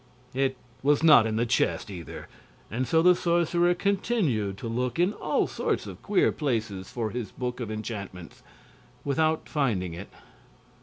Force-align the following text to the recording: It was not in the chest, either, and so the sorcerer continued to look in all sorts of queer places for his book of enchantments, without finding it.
It 0.33 0.57
was 0.81 1.03
not 1.03 1.27
in 1.27 1.35
the 1.35 1.45
chest, 1.45 1.91
either, 1.91 2.27
and 2.71 2.87
so 2.87 3.03
the 3.03 3.13
sorcerer 3.13 3.75
continued 3.75 4.57
to 4.57 4.67
look 4.67 4.97
in 4.97 5.13
all 5.13 5.45
sorts 5.45 5.85
of 5.85 6.01
queer 6.01 6.31
places 6.31 6.89
for 6.89 7.11
his 7.11 7.29
book 7.29 7.59
of 7.59 7.69
enchantments, 7.69 8.41
without 9.05 9.47
finding 9.47 9.93
it. 9.93 10.09